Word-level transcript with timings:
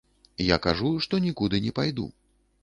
Я 0.43 0.57
кажу, 0.65 0.89
што 1.07 1.19
нікуды 1.27 1.61
не 1.67 1.75
пайду. 1.81 2.09